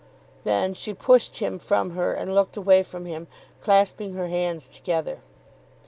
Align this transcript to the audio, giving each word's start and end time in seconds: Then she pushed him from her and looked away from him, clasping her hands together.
Then 0.45 0.73
she 0.73 0.95
pushed 0.95 1.37
him 1.37 1.59
from 1.59 1.91
her 1.91 2.11
and 2.11 2.33
looked 2.33 2.57
away 2.57 2.81
from 2.81 3.05
him, 3.05 3.27
clasping 3.61 4.13
her 4.15 4.29
hands 4.29 4.67
together. 4.67 5.21